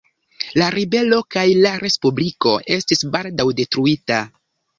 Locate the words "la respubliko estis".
1.65-3.05